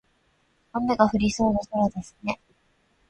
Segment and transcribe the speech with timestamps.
[0.73, 2.39] 雨が降りそうな空ですね。